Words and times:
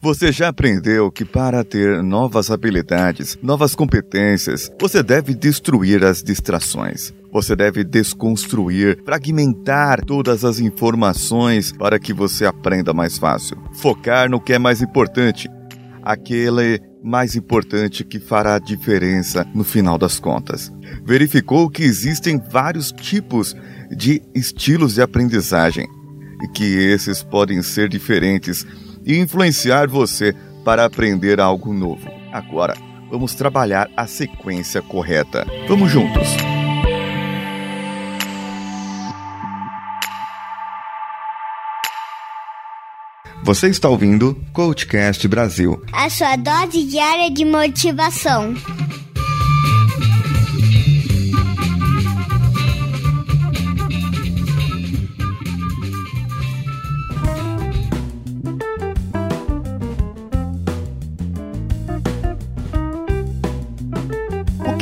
Você 0.00 0.30
já 0.30 0.46
aprendeu 0.46 1.10
que 1.10 1.24
para 1.24 1.64
ter 1.64 2.04
novas 2.04 2.52
habilidades, 2.52 3.36
novas 3.42 3.74
competências, 3.74 4.70
você 4.80 5.02
deve 5.02 5.34
destruir 5.34 6.04
as 6.04 6.22
distrações. 6.22 7.12
Você 7.32 7.56
deve 7.56 7.82
desconstruir, 7.82 9.02
fragmentar 9.04 10.04
todas 10.04 10.44
as 10.44 10.60
informações 10.60 11.72
para 11.72 11.98
que 11.98 12.12
você 12.12 12.46
aprenda 12.46 12.94
mais 12.94 13.18
fácil. 13.18 13.58
Focar 13.74 14.30
no 14.30 14.40
que 14.40 14.52
é 14.52 14.58
mais 14.58 14.80
importante, 14.80 15.50
aquele 16.00 16.80
mais 17.02 17.34
importante 17.34 18.04
que 18.04 18.20
fará 18.20 18.54
a 18.54 18.60
diferença 18.60 19.44
no 19.52 19.64
final 19.64 19.98
das 19.98 20.20
contas. 20.20 20.72
Verificou 21.04 21.68
que 21.68 21.82
existem 21.82 22.38
vários 22.38 22.92
tipos 22.92 23.56
de 23.90 24.22
estilos 24.32 24.94
de 24.94 25.02
aprendizagem 25.02 25.88
e 26.40 26.46
que 26.52 26.64
esses 26.64 27.20
podem 27.20 27.60
ser 27.62 27.88
diferentes 27.88 28.64
e 29.08 29.18
influenciar 29.18 29.88
você 29.88 30.34
para 30.62 30.84
aprender 30.84 31.40
algo 31.40 31.72
novo. 31.72 32.06
Agora, 32.30 32.74
vamos 33.10 33.34
trabalhar 33.34 33.88
a 33.96 34.06
sequência 34.06 34.82
correta. 34.82 35.46
Vamos 35.66 35.90
juntos! 35.90 36.28
Você 43.42 43.68
está 43.68 43.88
ouvindo 43.88 44.38
Coachcast 44.52 45.26
Brasil 45.26 45.82
a 45.90 46.10
sua 46.10 46.36
dose 46.36 46.84
diária 46.84 47.30
de 47.30 47.46
motivação. 47.46 48.54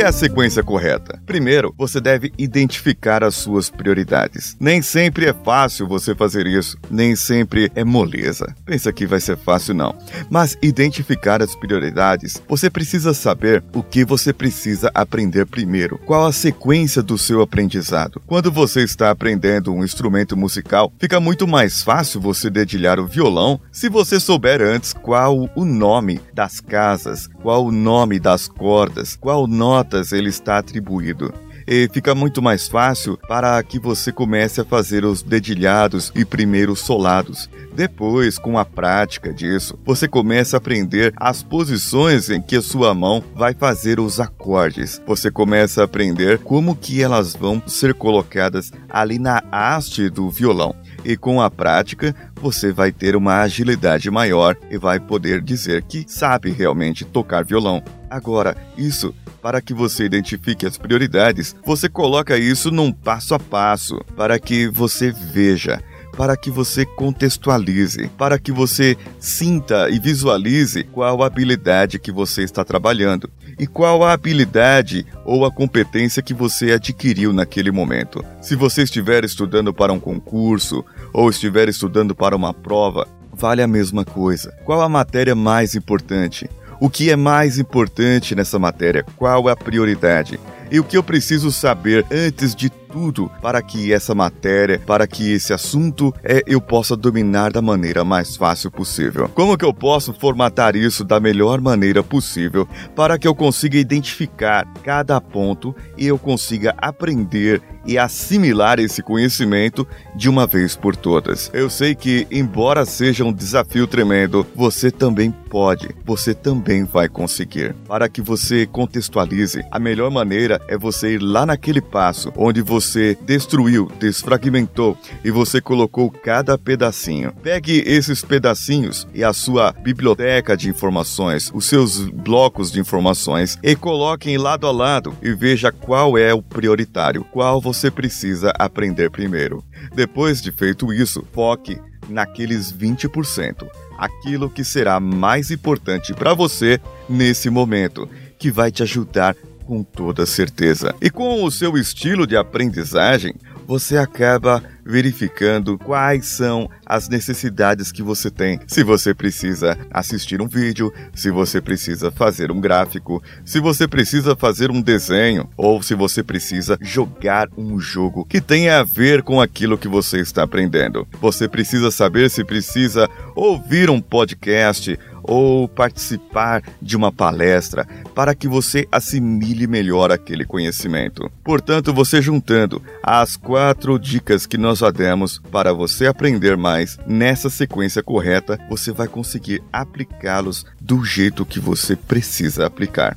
É 0.00 0.06
a 0.06 0.12
sequência 0.12 0.62
correta? 0.62 1.20
Primeiro, 1.26 1.74
você 1.76 2.00
deve 2.00 2.32
identificar 2.38 3.22
as 3.22 3.34
suas 3.34 3.68
prioridades. 3.68 4.56
Nem 4.58 4.80
sempre 4.80 5.26
é 5.26 5.32
fácil 5.32 5.86
você 5.86 6.14
fazer 6.14 6.46
isso, 6.46 6.78
nem 6.90 7.14
sempre 7.14 7.70
é 7.74 7.84
moleza. 7.84 8.54
Pensa 8.64 8.92
que 8.92 9.06
vai 9.06 9.20
ser 9.20 9.36
fácil, 9.36 9.74
não. 9.74 9.94
Mas 10.30 10.56
identificar 10.62 11.42
as 11.42 11.54
prioridades, 11.54 12.42
você 12.48 12.70
precisa 12.70 13.12
saber 13.12 13.62
o 13.74 13.82
que 13.82 14.04
você 14.04 14.32
precisa 14.32 14.90
aprender 14.94 15.44
primeiro. 15.44 15.98
Qual 15.98 16.26
a 16.26 16.32
sequência 16.32 17.02
do 17.02 17.18
seu 17.18 17.42
aprendizado? 17.42 18.22
Quando 18.26 18.50
você 18.50 18.82
está 18.82 19.10
aprendendo 19.10 19.72
um 19.72 19.84
instrumento 19.84 20.36
musical, 20.36 20.92
fica 20.98 21.20
muito 21.20 21.46
mais 21.46 21.82
fácil 21.82 22.20
você 22.20 22.48
dedilhar 22.48 22.98
o 22.98 23.06
violão 23.06 23.60
se 23.70 23.88
você 23.88 24.18
souber 24.18 24.62
antes 24.62 24.94
qual 24.94 25.50
o 25.54 25.64
nome 25.64 26.20
das 26.32 26.58
casas, 26.60 27.28
qual 27.42 27.66
o 27.66 27.72
nome 27.72 28.18
das 28.18 28.48
cordas, 28.48 29.16
qual 29.16 29.46
nota 29.46 29.80
notas 29.80 30.12
ele 30.12 30.28
está 30.28 30.58
atribuído. 30.58 31.32
E 31.66 31.88
fica 31.92 32.14
muito 32.14 32.42
mais 32.42 32.66
fácil 32.66 33.16
para 33.28 33.62
que 33.62 33.78
você 33.78 34.10
comece 34.10 34.60
a 34.60 34.64
fazer 34.64 35.04
os 35.04 35.22
dedilhados 35.22 36.10
e 36.16 36.24
primeiros 36.24 36.80
solados. 36.80 37.48
Depois, 37.74 38.38
com 38.38 38.58
a 38.58 38.64
prática 38.64 39.32
disso, 39.32 39.78
você 39.84 40.08
começa 40.08 40.56
a 40.56 40.58
aprender 40.58 41.12
as 41.16 41.42
posições 41.42 42.28
em 42.28 42.42
que 42.42 42.56
a 42.56 42.62
sua 42.62 42.92
mão 42.92 43.22
vai 43.36 43.54
fazer 43.54 44.00
os 44.00 44.18
acordes. 44.18 45.00
Você 45.06 45.30
começa 45.30 45.82
a 45.82 45.84
aprender 45.84 46.38
como 46.38 46.74
que 46.74 47.00
elas 47.00 47.36
vão 47.36 47.62
ser 47.66 47.94
colocadas 47.94 48.72
ali 48.88 49.18
na 49.18 49.42
haste 49.52 50.08
do 50.08 50.28
violão. 50.28 50.74
E 51.04 51.16
com 51.16 51.40
a 51.40 51.50
prática, 51.50 52.14
você 52.34 52.72
vai 52.72 52.92
ter 52.92 53.16
uma 53.16 53.40
agilidade 53.40 54.10
maior 54.10 54.56
e 54.70 54.78
vai 54.78 55.00
poder 55.00 55.40
dizer 55.40 55.82
que 55.82 56.04
sabe 56.06 56.50
realmente 56.50 57.04
tocar 57.04 57.44
violão. 57.44 57.82
Agora, 58.08 58.56
isso 58.76 59.14
para 59.40 59.60
que 59.60 59.72
você 59.72 60.04
identifique 60.04 60.66
as 60.66 60.76
prioridades, 60.76 61.56
você 61.64 61.88
coloca 61.88 62.36
isso 62.36 62.70
num 62.70 62.92
passo 62.92 63.34
a 63.34 63.38
passo 63.38 63.98
para 64.16 64.38
que 64.38 64.68
você 64.68 65.10
veja 65.10 65.82
para 66.16 66.36
que 66.36 66.50
você 66.50 66.84
contextualize, 66.84 68.08
para 68.18 68.38
que 68.38 68.52
você 68.52 68.96
sinta 69.18 69.88
e 69.90 69.98
visualize 69.98 70.84
qual 70.84 71.22
a 71.22 71.26
habilidade 71.26 71.98
que 71.98 72.12
você 72.12 72.42
está 72.42 72.64
trabalhando 72.64 73.30
e 73.58 73.66
qual 73.66 74.02
a 74.02 74.12
habilidade 74.12 75.06
ou 75.24 75.44
a 75.44 75.50
competência 75.50 76.22
que 76.22 76.34
você 76.34 76.72
adquiriu 76.72 77.32
naquele 77.32 77.70
momento. 77.70 78.24
Se 78.40 78.56
você 78.56 78.82
estiver 78.82 79.24
estudando 79.24 79.72
para 79.72 79.92
um 79.92 80.00
concurso 80.00 80.84
ou 81.12 81.28
estiver 81.28 81.68
estudando 81.68 82.14
para 82.14 82.36
uma 82.36 82.54
prova, 82.54 83.06
vale 83.32 83.62
a 83.62 83.68
mesma 83.68 84.04
coisa. 84.04 84.52
Qual 84.64 84.80
a 84.80 84.88
matéria 84.88 85.34
mais 85.34 85.74
importante? 85.74 86.48
O 86.80 86.88
que 86.88 87.10
é 87.10 87.16
mais 87.16 87.58
importante 87.58 88.34
nessa 88.34 88.58
matéria? 88.58 89.04
Qual 89.16 89.48
é 89.48 89.52
a 89.52 89.56
prioridade? 89.56 90.40
E 90.70 90.80
o 90.80 90.84
que 90.84 90.96
eu 90.96 91.02
preciso 91.02 91.52
saber 91.52 92.06
antes 92.10 92.54
de 92.54 92.70
tudo 92.92 93.30
para 93.40 93.62
que 93.62 93.92
essa 93.92 94.14
matéria, 94.14 94.80
para 94.86 95.06
que 95.06 95.32
esse 95.32 95.52
assunto 95.52 96.14
é, 96.22 96.42
eu 96.46 96.60
possa 96.60 96.96
dominar 96.96 97.52
da 97.52 97.62
maneira 97.62 98.04
mais 98.04 98.36
fácil 98.36 98.70
possível. 98.70 99.28
Como 99.34 99.56
que 99.56 99.64
eu 99.64 99.72
posso 99.72 100.12
formatar 100.12 100.76
isso 100.76 101.04
da 101.04 101.20
melhor 101.20 101.60
maneira 101.60 102.02
possível 102.02 102.68
para 102.94 103.18
que 103.18 103.26
eu 103.26 103.34
consiga 103.34 103.78
identificar 103.78 104.66
cada 104.82 105.20
ponto 105.20 105.74
e 105.96 106.06
eu 106.06 106.18
consiga 106.18 106.74
aprender 106.78 107.62
e 107.84 107.98
assimilar 107.98 108.78
esse 108.78 109.02
conhecimento 109.02 109.86
de 110.14 110.28
uma 110.28 110.46
vez 110.46 110.76
por 110.76 110.94
todas. 110.94 111.50
Eu 111.52 111.70
sei 111.70 111.94
que, 111.94 112.26
embora 112.30 112.84
seja 112.84 113.24
um 113.24 113.32
desafio 113.32 113.86
tremendo, 113.86 114.46
você 114.54 114.90
também 114.90 115.30
pode, 115.30 115.88
você 116.04 116.34
também 116.34 116.84
vai 116.84 117.08
conseguir. 117.08 117.74
Para 117.86 118.08
que 118.08 118.20
você 118.20 118.66
contextualize, 118.66 119.64
a 119.70 119.78
melhor 119.78 120.10
maneira 120.10 120.60
é 120.68 120.76
você 120.76 121.14
ir 121.14 121.22
lá 121.22 121.44
naquele 121.44 121.80
passo 121.80 122.32
onde 122.36 122.60
você 122.62 123.16
destruiu, 123.22 123.90
desfragmentou 123.98 124.96
e 125.24 125.30
você 125.30 125.60
colocou 125.60 126.10
cada 126.10 126.56
pedacinho. 126.58 127.32
Pegue 127.42 127.82
esses 127.86 128.22
pedacinhos 128.22 129.06
e 129.14 129.24
a 129.24 129.32
sua 129.32 129.72
biblioteca 129.72 130.56
de 130.56 130.68
informações, 130.68 131.50
os 131.54 131.66
seus 131.66 131.98
blocos 131.98 132.70
de 132.70 132.78
informações 132.78 133.58
e 133.62 133.74
coloquem 133.74 134.36
lado 134.36 134.66
a 134.66 134.70
lado 134.70 135.16
e 135.22 135.32
veja 135.32 135.72
qual 135.72 136.16
é 136.16 136.32
o 136.32 136.42
prioritário, 136.42 137.24
qual 137.24 137.60
você 137.60 137.69
precisa 137.90 138.52
aprender 138.58 139.10
primeiro. 139.10 139.62
Depois 139.94 140.40
de 140.40 140.50
feito 140.50 140.92
isso, 140.92 141.24
foque 141.32 141.78
naqueles 142.08 142.72
20%, 142.72 143.68
aquilo 143.98 144.50
que 144.50 144.64
será 144.64 144.98
mais 144.98 145.50
importante 145.50 146.12
para 146.12 146.34
você 146.34 146.80
nesse 147.08 147.48
momento, 147.50 148.08
que 148.38 148.50
vai 148.50 148.70
te 148.70 148.82
ajudar 148.82 149.36
com 149.64 149.84
toda 149.84 150.26
certeza. 150.26 150.94
E 151.00 151.08
com 151.10 151.44
o 151.44 151.50
seu 151.50 151.78
estilo 151.78 152.26
de 152.26 152.36
aprendizagem, 152.36 153.34
você 153.70 153.96
acaba 153.96 154.60
verificando 154.84 155.78
quais 155.78 156.26
são 156.26 156.68
as 156.84 157.08
necessidades 157.08 157.92
que 157.92 158.02
você 158.02 158.28
tem. 158.28 158.58
Se 158.66 158.82
você 158.82 159.14
precisa 159.14 159.78
assistir 159.92 160.42
um 160.42 160.48
vídeo, 160.48 160.92
se 161.14 161.30
você 161.30 161.60
precisa 161.60 162.10
fazer 162.10 162.50
um 162.50 162.60
gráfico, 162.60 163.22
se 163.44 163.60
você 163.60 163.86
precisa 163.86 164.34
fazer 164.34 164.72
um 164.72 164.82
desenho 164.82 165.48
ou 165.56 165.80
se 165.80 165.94
você 165.94 166.20
precisa 166.20 166.76
jogar 166.80 167.48
um 167.56 167.78
jogo 167.78 168.24
que 168.24 168.40
tenha 168.40 168.80
a 168.80 168.82
ver 168.82 169.22
com 169.22 169.40
aquilo 169.40 169.78
que 169.78 169.86
você 169.86 170.18
está 170.18 170.42
aprendendo. 170.42 171.06
Você 171.20 171.46
precisa 171.46 171.92
saber 171.92 172.28
se 172.28 172.42
precisa 172.44 173.08
ouvir 173.36 173.88
um 173.88 174.00
podcast 174.00 174.98
ou 175.30 175.68
participar 175.68 176.60
de 176.82 176.96
uma 176.96 177.12
palestra 177.12 177.86
para 178.14 178.34
que 178.34 178.48
você 178.48 178.86
assimile 178.90 179.68
melhor 179.68 180.10
aquele 180.10 180.44
conhecimento. 180.44 181.30
Portanto, 181.44 181.94
você 181.94 182.20
juntando 182.20 182.82
as 183.00 183.36
quatro 183.36 183.96
dicas 183.96 184.44
que 184.44 184.58
nós 184.58 184.80
já 184.80 184.90
demos 184.90 185.40
para 185.52 185.72
você 185.72 186.06
aprender 186.06 186.56
mais 186.56 186.98
nessa 187.06 187.48
sequência 187.48 188.02
correta, 188.02 188.58
você 188.68 188.90
vai 188.90 189.06
conseguir 189.06 189.62
aplicá-los 189.72 190.66
do 190.80 191.04
jeito 191.04 191.46
que 191.46 191.60
você 191.60 191.94
precisa 191.94 192.66
aplicar. 192.66 193.16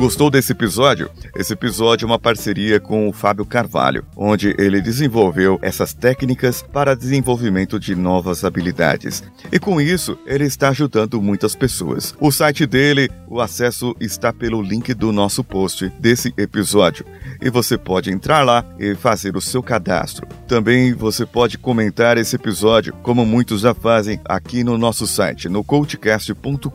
Gostou 0.00 0.30
desse 0.30 0.52
episódio? 0.52 1.10
Esse 1.36 1.52
episódio 1.52 2.06
é 2.06 2.08
uma 2.08 2.18
parceria 2.18 2.80
com 2.80 3.06
o 3.06 3.12
Fábio 3.12 3.44
Carvalho, 3.44 4.02
onde 4.16 4.54
ele 4.58 4.80
desenvolveu 4.80 5.58
essas 5.60 5.92
técnicas 5.92 6.62
para 6.62 6.96
desenvolvimento 6.96 7.78
de 7.78 7.94
novas 7.94 8.42
habilidades. 8.42 9.22
E 9.52 9.58
com 9.58 9.78
isso, 9.78 10.18
ele 10.24 10.46
está 10.46 10.70
ajudando 10.70 11.20
muitas 11.20 11.54
pessoas. 11.54 12.14
O 12.18 12.32
site 12.32 12.64
dele, 12.64 13.10
o 13.28 13.42
acesso 13.42 13.94
está 14.00 14.32
pelo 14.32 14.62
link 14.62 14.94
do 14.94 15.12
nosso 15.12 15.44
post 15.44 15.92
desse 16.00 16.32
episódio. 16.38 17.04
E 17.38 17.50
você 17.50 17.76
pode 17.76 18.10
entrar 18.10 18.42
lá 18.42 18.64
e 18.78 18.94
fazer 18.94 19.36
o 19.36 19.40
seu 19.40 19.62
cadastro. 19.62 20.26
Também 20.48 20.94
você 20.94 21.26
pode 21.26 21.58
comentar 21.58 22.16
esse 22.16 22.36
episódio, 22.36 22.94
como 23.02 23.26
muitos 23.26 23.60
já 23.60 23.74
fazem 23.74 24.18
aqui 24.24 24.64
no 24.64 24.78
nosso 24.78 25.06
site, 25.06 25.46
no 25.46 25.62
coachcast.com.br, 25.62 26.70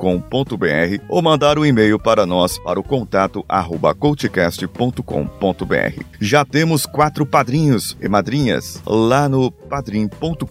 ou 1.09 1.21
mandar 1.23 1.57
um 1.57 1.65
e-mail 1.65 1.97
para 1.97 2.27
nós 2.27 2.59
para 2.59 2.79
o 2.79 2.83
contato 2.83 3.14
contato 3.15 3.45
arroba 3.47 3.95
coachcast.com.br. 3.95 6.03
Já 6.19 6.43
temos 6.43 6.85
quatro 6.85 7.25
padrinhos 7.25 7.95
e 8.01 8.09
madrinhas 8.09 8.81
lá 8.85 9.29
no 9.29 9.49
padrim.com.br 9.49 10.45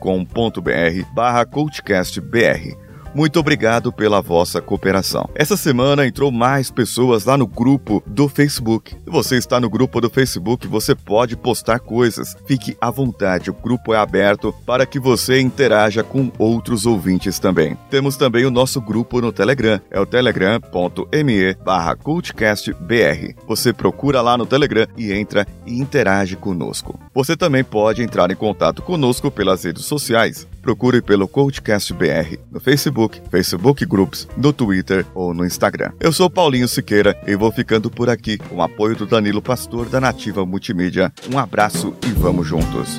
barra 1.14 1.44
coachcastbr. 1.44 2.83
Muito 3.14 3.38
obrigado 3.38 3.92
pela 3.92 4.20
vossa 4.20 4.60
cooperação. 4.60 5.30
Essa 5.36 5.56
semana 5.56 6.04
entrou 6.04 6.32
mais 6.32 6.68
pessoas 6.68 7.24
lá 7.24 7.38
no 7.38 7.46
grupo 7.46 8.02
do 8.04 8.28
Facebook. 8.28 8.90
Se 8.90 9.10
você 9.10 9.36
está 9.36 9.60
no 9.60 9.70
grupo 9.70 10.00
do 10.00 10.10
Facebook, 10.10 10.66
você 10.66 10.96
pode 10.96 11.36
postar 11.36 11.78
coisas. 11.78 12.36
Fique 12.44 12.76
à 12.80 12.90
vontade, 12.90 13.50
o 13.50 13.54
grupo 13.54 13.94
é 13.94 13.98
aberto 13.98 14.52
para 14.66 14.84
que 14.84 14.98
você 14.98 15.40
interaja 15.40 16.02
com 16.02 16.32
outros 16.38 16.86
ouvintes 16.86 17.38
também. 17.38 17.76
Temos 17.88 18.16
também 18.16 18.44
o 18.46 18.50
nosso 18.50 18.80
grupo 18.80 19.20
no 19.20 19.30
Telegram, 19.30 19.80
é 19.92 20.00
o 20.00 20.06
telegram.me 20.06 21.54
barra 21.64 21.94
cultcastbr. 21.94 23.34
Você 23.46 23.72
procura 23.72 24.20
lá 24.20 24.36
no 24.36 24.44
Telegram 24.44 24.88
e 24.96 25.12
entra 25.12 25.46
e 25.64 25.78
interage 25.78 26.34
conosco. 26.34 26.98
Você 27.14 27.36
também 27.36 27.62
pode 27.62 28.02
entrar 28.02 28.28
em 28.32 28.36
contato 28.36 28.82
conosco 28.82 29.30
pelas 29.30 29.62
redes 29.62 29.84
sociais. 29.84 30.48
Procure 30.64 31.02
pelo 31.02 31.28
Coachcast 31.28 31.92
BR 31.92 32.38
no 32.50 32.58
Facebook, 32.58 33.20
Facebook 33.30 33.84
Groups, 33.84 34.26
no 34.34 34.50
Twitter 34.50 35.04
ou 35.14 35.34
no 35.34 35.44
Instagram. 35.44 35.92
Eu 36.00 36.10
sou 36.10 36.30
Paulinho 36.30 36.66
Siqueira 36.66 37.14
e 37.26 37.36
vou 37.36 37.52
ficando 37.52 37.90
por 37.90 38.08
aqui 38.08 38.38
com 38.38 38.56
o 38.56 38.62
apoio 38.62 38.96
do 38.96 39.04
Danilo 39.04 39.42
Pastor 39.42 39.90
da 39.90 40.00
Nativa 40.00 40.46
Multimídia. 40.46 41.12
Um 41.30 41.38
abraço 41.38 41.94
e 42.06 42.10
vamos 42.12 42.46
juntos. 42.46 42.98